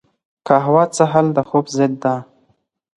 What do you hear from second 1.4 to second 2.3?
خوب ضد ده